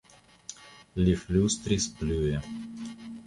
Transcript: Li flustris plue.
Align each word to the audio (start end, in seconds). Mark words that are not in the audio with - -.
Li 1.03 1.13
flustris 1.25 1.87
plue. 1.99 2.41